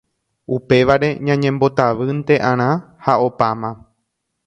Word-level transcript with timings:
upévare 0.55 1.09
ñañembotavýnte'arã 1.27 2.69
ha 3.03 3.13
opáma 3.27 3.69